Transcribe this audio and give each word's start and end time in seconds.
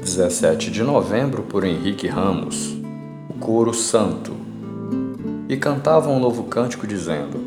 17 0.00 0.70
de 0.70 0.82
novembro 0.82 1.42
por 1.42 1.64
Henrique 1.64 2.06
Ramos, 2.06 2.76
o 3.28 3.34
coro 3.40 3.72
santo. 3.72 4.32
E 5.48 5.56
cantavam 5.56 6.14
um 6.14 6.20
novo 6.20 6.44
cântico 6.44 6.86
dizendo: 6.86 7.40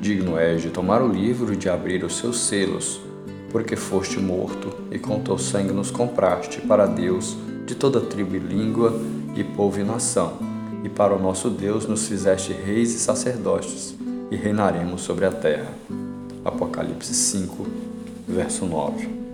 Digno 0.00 0.38
és 0.38 0.62
de 0.62 0.70
tomar 0.70 1.02
o 1.02 1.08
livro 1.08 1.52
e 1.52 1.56
de 1.56 1.68
abrir 1.68 2.04
os 2.04 2.18
seus 2.18 2.40
selos, 2.40 3.00
porque 3.50 3.74
foste 3.74 4.20
morto 4.20 4.72
e 4.90 4.98
com 4.98 5.20
teu 5.20 5.38
sangue 5.38 5.72
nos 5.72 5.90
compraste 5.90 6.60
para 6.60 6.86
Deus 6.86 7.36
de 7.66 7.74
toda 7.74 8.00
tribo 8.00 8.36
e 8.36 8.38
língua 8.38 8.92
e 9.34 9.42
povo 9.42 9.80
e 9.80 9.82
nação, 9.82 10.34
e 10.84 10.88
para 10.88 11.14
o 11.14 11.18
nosso 11.18 11.48
Deus 11.50 11.86
nos 11.86 12.06
fizeste 12.06 12.52
reis 12.52 12.94
e 12.94 12.98
sacerdotes, 12.98 13.96
e 14.30 14.36
reinaremos 14.36 15.00
sobre 15.00 15.24
a 15.24 15.32
terra. 15.32 15.72
Apocalipse 16.44 17.14
5, 17.14 17.66
verso 18.28 18.66
9. 18.66 19.29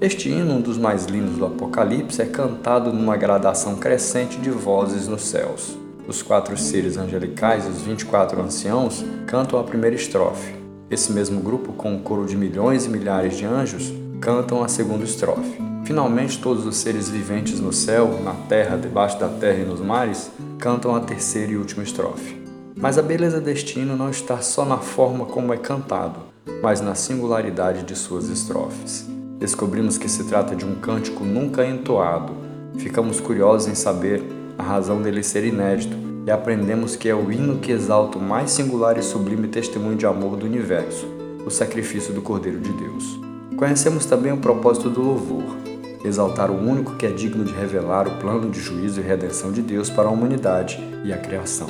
Este 0.00 0.28
hino, 0.28 0.54
um 0.54 0.60
dos 0.60 0.78
mais 0.78 1.06
lindos 1.06 1.38
do 1.38 1.44
Apocalipse, 1.44 2.22
é 2.22 2.24
cantado 2.24 2.92
numa 2.92 3.16
gradação 3.16 3.74
crescente 3.74 4.38
de 4.38 4.48
vozes 4.48 5.08
nos 5.08 5.22
céus. 5.22 5.76
Os 6.06 6.22
quatro 6.22 6.56
seres 6.56 6.96
angelicais 6.96 7.66
e 7.66 7.68
os 7.68 7.82
24 7.82 8.40
anciãos 8.40 9.04
cantam 9.26 9.58
a 9.58 9.64
primeira 9.64 9.96
estrofe. 9.96 10.54
Esse 10.88 11.10
mesmo 11.10 11.40
grupo, 11.40 11.72
com 11.72 11.94
um 11.94 12.00
coro 12.00 12.26
de 12.26 12.36
milhões 12.36 12.86
e 12.86 12.88
milhares 12.88 13.36
de 13.36 13.44
anjos, 13.44 13.92
cantam 14.20 14.62
a 14.62 14.68
segunda 14.68 15.02
estrofe. 15.02 15.60
Finalmente, 15.84 16.38
todos 16.38 16.64
os 16.64 16.76
seres 16.76 17.08
viventes 17.08 17.58
no 17.58 17.72
céu, 17.72 18.20
na 18.22 18.34
terra, 18.48 18.76
debaixo 18.76 19.18
da 19.18 19.28
terra 19.28 19.58
e 19.58 19.66
nos 19.66 19.80
mares, 19.80 20.30
cantam 20.60 20.94
a 20.94 21.00
terceira 21.00 21.50
e 21.50 21.56
última 21.56 21.82
estrofe. 21.82 22.40
Mas 22.76 22.98
a 22.98 23.02
beleza 23.02 23.40
deste 23.40 23.80
hino 23.80 23.96
não 23.96 24.10
está 24.10 24.40
só 24.42 24.64
na 24.64 24.78
forma 24.78 25.26
como 25.26 25.52
é 25.52 25.56
cantado, 25.56 26.20
mas 26.62 26.80
na 26.80 26.94
singularidade 26.94 27.82
de 27.82 27.96
suas 27.96 28.28
estrofes. 28.28 29.17
Descobrimos 29.38 29.96
que 29.96 30.08
se 30.08 30.24
trata 30.24 30.56
de 30.56 30.64
um 30.64 30.74
cântico 30.74 31.24
nunca 31.24 31.64
entoado. 31.64 32.32
Ficamos 32.76 33.20
curiosos 33.20 33.68
em 33.68 33.74
saber 33.74 34.20
a 34.58 34.62
razão 34.64 35.00
dele 35.00 35.22
ser 35.22 35.44
inédito 35.44 35.96
e 36.26 36.30
aprendemos 36.30 36.96
que 36.96 37.08
é 37.08 37.14
o 37.14 37.30
hino 37.30 37.58
que 37.58 37.70
exalta 37.70 38.18
o 38.18 38.22
mais 38.22 38.50
singular 38.50 38.98
e 38.98 39.02
sublime 39.02 39.46
testemunho 39.46 39.96
de 39.96 40.06
amor 40.06 40.36
do 40.36 40.44
universo, 40.44 41.06
o 41.46 41.50
sacrifício 41.50 42.12
do 42.12 42.20
Cordeiro 42.20 42.58
de 42.58 42.72
Deus. 42.72 43.20
Conhecemos 43.56 44.06
também 44.06 44.32
o 44.32 44.38
propósito 44.38 44.90
do 44.90 45.02
louvor, 45.02 45.56
exaltar 46.04 46.50
o 46.50 46.58
único 46.58 46.96
que 46.96 47.06
é 47.06 47.10
digno 47.10 47.44
de 47.44 47.52
revelar 47.52 48.08
o 48.08 48.18
plano 48.18 48.50
de 48.50 48.60
juízo 48.60 49.00
e 49.00 49.04
redenção 49.04 49.52
de 49.52 49.62
Deus 49.62 49.88
para 49.88 50.08
a 50.08 50.12
humanidade 50.12 50.82
e 51.04 51.12
a 51.12 51.16
criação. 51.16 51.68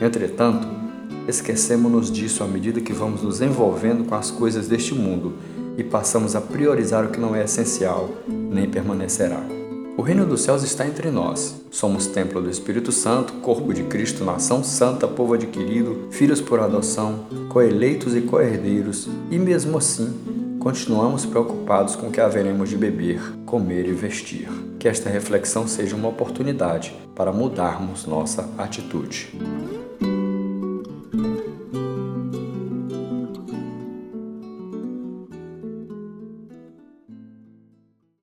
Entretanto, 0.00 0.66
esquecemos-nos 1.28 2.10
disso 2.10 2.42
à 2.42 2.46
medida 2.46 2.80
que 2.80 2.94
vamos 2.94 3.22
nos 3.22 3.42
envolvendo 3.42 4.04
com 4.04 4.14
as 4.14 4.30
coisas 4.30 4.66
deste 4.68 4.94
mundo 4.94 5.34
e 5.76 5.84
passamos 5.84 6.36
a 6.36 6.40
priorizar 6.40 7.04
o 7.04 7.08
que 7.08 7.20
não 7.20 7.34
é 7.34 7.44
essencial, 7.44 8.10
nem 8.28 8.68
permanecerá. 8.68 9.40
O 9.96 10.02
reino 10.02 10.26
dos 10.26 10.42
céus 10.42 10.64
está 10.64 10.84
entre 10.84 11.08
nós. 11.10 11.54
Somos 11.70 12.08
templo 12.08 12.42
do 12.42 12.50
Espírito 12.50 12.90
Santo, 12.90 13.34
corpo 13.34 13.72
de 13.72 13.84
Cristo, 13.84 14.24
nação 14.24 14.64
santa, 14.64 15.06
povo 15.06 15.34
adquirido, 15.34 16.08
filhos 16.10 16.40
por 16.40 16.58
adoção, 16.58 17.26
coeleitos 17.48 18.16
e 18.16 18.20
coherdeiros, 18.22 19.08
e 19.30 19.38
mesmo 19.38 19.78
assim, 19.78 20.58
continuamos 20.58 21.24
preocupados 21.24 21.94
com 21.94 22.08
o 22.08 22.10
que 22.10 22.20
haveremos 22.20 22.70
de 22.70 22.76
beber, 22.76 23.20
comer 23.46 23.86
e 23.86 23.92
vestir. 23.92 24.48
Que 24.80 24.88
esta 24.88 25.08
reflexão 25.08 25.68
seja 25.68 25.94
uma 25.94 26.08
oportunidade 26.08 26.94
para 27.14 27.32
mudarmos 27.32 28.04
nossa 28.04 28.50
atitude. 28.58 29.32